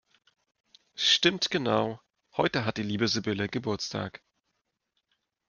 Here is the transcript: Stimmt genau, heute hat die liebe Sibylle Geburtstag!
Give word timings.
Stimmt 0.95 1.51
genau, 1.51 2.01
heute 2.35 2.65
hat 2.65 2.77
die 2.77 2.81
liebe 2.81 3.07
Sibylle 3.07 3.47
Geburtstag! 3.47 4.23